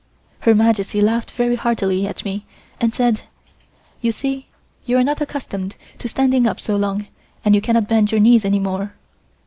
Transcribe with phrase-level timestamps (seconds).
[0.39, 2.43] Her Majesty laughed very heartily at me
[2.79, 3.21] and said:
[4.01, 4.47] "You see
[4.83, 7.05] you are not accustomed to standing so long
[7.45, 8.95] and you cannot bend your knees any more."